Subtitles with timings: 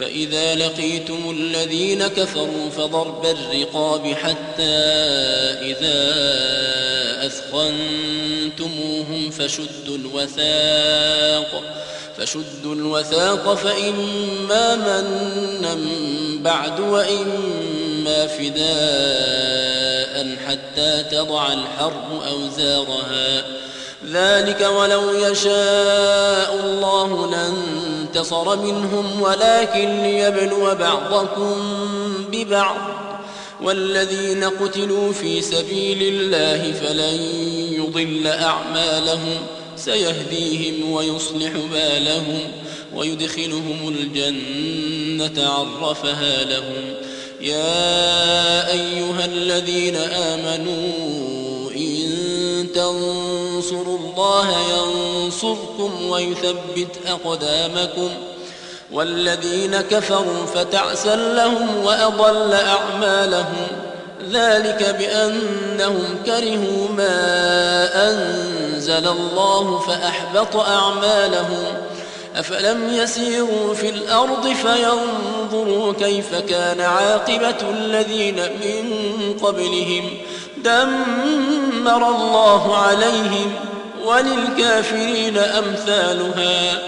[0.00, 4.78] فإذا لقيتم الذين كفروا فضرب الرقاب حتى
[5.62, 6.10] إذا
[7.26, 11.62] أثخنتموهم فشدوا الوثاق
[12.18, 15.76] فشدوا الوثاق فإما منا
[16.42, 18.60] بعد وإما فداء
[20.46, 23.44] حتى تضع الحرب أوزارها.
[24.12, 27.30] ذلك ولو يشاء الله
[28.14, 31.56] لانتصر منهم ولكن ليبلو بعضكم
[32.32, 32.76] ببعض.
[33.62, 37.20] والذين قتلوا في سبيل الله فلن
[37.72, 39.38] يضل أعمالهم
[39.76, 42.40] سيهديهم ويصلح بالهم
[42.94, 46.94] ويدخلهم الجنة عرفها لهم.
[47.40, 51.29] يا أيها الذين آمنوا
[52.74, 58.10] تنصروا الله ينصركم ويثبت أقدامكم
[58.92, 63.66] والذين كفروا فتعسا لهم وأضل أعمالهم
[64.30, 71.64] ذلك بأنهم كرهوا ما أنزل الله فأحبط أعمالهم
[72.36, 78.92] أفلم يسيروا في الأرض فينظروا كيف كان عاقبة الذين من
[79.42, 80.10] قبلهم
[80.64, 83.52] دمر الله عليهم
[84.04, 86.78] وللكافرين أمثالها.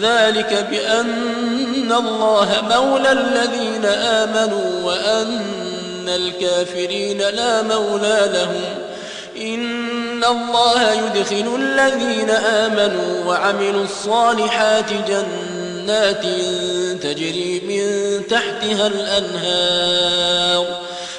[0.00, 8.64] ذلك بأن الله مولى الذين آمنوا وأن الكافرين لا مولى لهم.
[9.40, 16.22] إن الله يدخل الذين آمنوا وعملوا الصالحات جنات
[17.02, 20.66] تجري من تحتها الأنهار.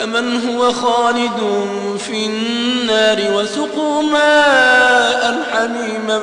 [0.00, 1.68] كمن هو خالد
[1.98, 6.22] في النار وسقوا ماء حميما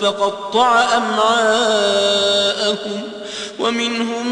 [0.00, 2.20] فقطع أمعاءكم
[3.58, 4.26] ومنهم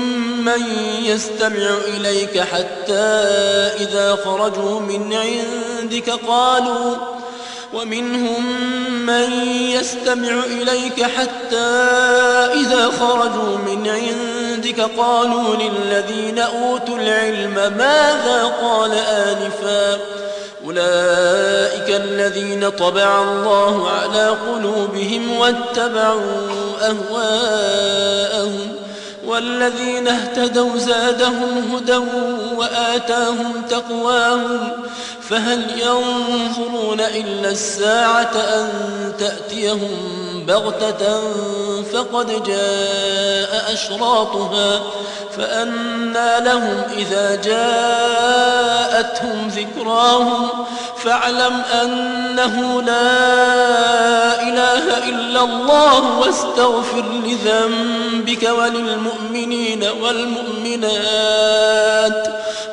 [0.44, 0.62] من
[1.02, 3.04] يستمع إليك حتى
[3.80, 6.96] إذا خرجوا من عندك قالوا
[7.74, 8.46] ومنهم
[9.06, 11.56] من يستمع إليك حتى
[12.54, 19.98] إذا خرجوا من عندك قالوا للذين أوتوا العلم ماذا قال آنفا
[20.64, 26.48] أولئك الذين طبع الله على قلوبهم واتبعوا
[26.80, 28.74] أهواءهم
[29.26, 32.00] والذين اهتدوا زادهم هدى
[32.56, 34.68] وآتاهم تقواهم
[35.30, 38.68] فهل ينظرون إلا الساعة أن
[39.18, 41.20] تأتيهم بغتة
[41.92, 44.82] فقد جاء أشراطها
[45.36, 48.94] فأنى لهم إذا جاءتهم
[49.48, 50.48] ذكراهم
[51.04, 61.44] فاعلم أنه لا إله إلا الله واستغفر لذنبك وللمؤمنين والمؤمنات.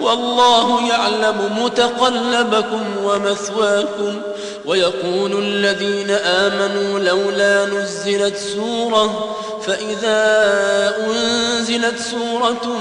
[0.01, 4.21] والله يعلم متقلبكم ومثواكم
[4.65, 10.21] ويقول الذين آمنوا لولا نزلت سورة فإذا
[11.07, 12.77] أنزلت سورة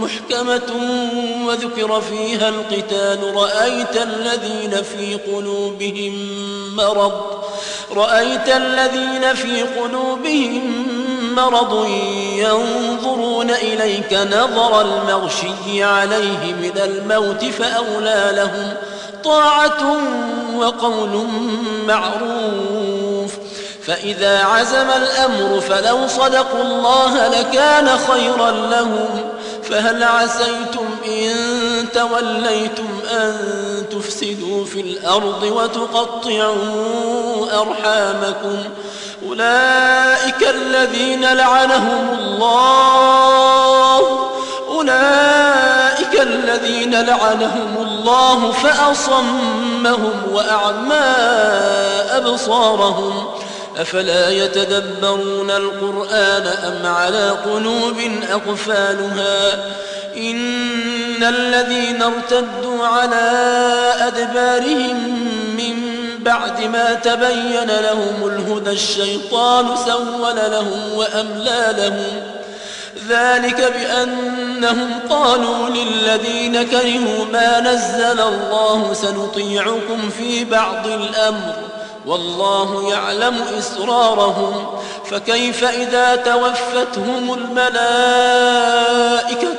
[0.00, 0.72] محكمة
[1.46, 6.36] وذكر فيها القتال رأيت الذين في قلوبهم
[6.76, 7.12] مرض
[7.92, 10.86] رأيت الذين في قلوبهم
[11.36, 11.86] مرض
[12.36, 18.74] ينظرون إليك نظر المغشي عليه من الموت فأولى لهم
[19.24, 19.96] طاعة
[20.56, 21.26] وقول
[21.86, 23.32] معروف.
[23.86, 29.08] فإذا عزم الأمر فلو صدقوا الله لكان خيرا لهم.
[29.70, 31.34] فهل عسيتم إن
[31.94, 33.36] توليتم أن
[33.90, 36.56] تفسدوا في الأرض وتقطعوا
[37.60, 38.56] أرحامكم؟
[39.40, 44.00] أولئك الذين لعنهم الله.
[44.68, 51.14] أولئك الذين لعنهم الله فأصمهم وأعمى
[52.10, 53.26] أبصارهم.
[53.76, 57.96] أفلا يتدبرون القرآن أم على قلوب
[58.30, 59.54] أقفالها؟
[60.16, 63.30] إن الذين ارتدوا على
[64.00, 65.26] أدبارهم
[66.26, 72.22] بعد ما تبين لهم الهدى الشيطان سول لهم وأملى لهم.
[73.08, 81.54] ذلك بأنهم قالوا للذين كرهوا ما نزل الله سنطيعكم في بعض الأمر
[82.06, 84.66] والله يعلم إسرارهم.
[85.10, 87.76] فكيف إذا توفتهم الملائكة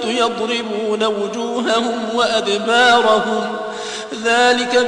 [0.10, 3.58] يضربون وجوههم وأدبارهم؟
[4.24, 4.88] ذلك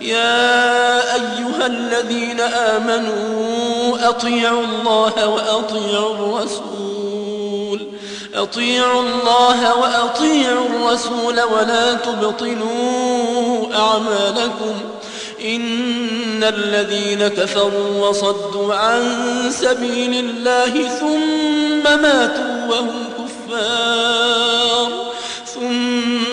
[0.00, 7.88] يا أيها الذين آمنوا أطيعوا الله وأطيعوا الرسول.
[8.34, 14.74] أطيعوا الله وأطيعوا الرسول ولا تبطلوا أعمالكم.
[15.44, 19.02] إن الذين كفروا وصدوا عن
[19.50, 24.17] سبيل الله ثم ماتوا وهم كفار.